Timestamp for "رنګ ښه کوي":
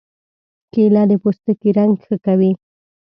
1.77-2.51